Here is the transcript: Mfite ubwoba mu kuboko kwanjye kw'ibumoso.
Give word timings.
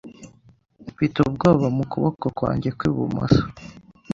Mfite 0.91 1.15
ubwoba 1.27 1.67
mu 1.75 1.83
kuboko 1.91 2.25
kwanjye 2.37 2.69
kw'ibumoso. 2.77 3.43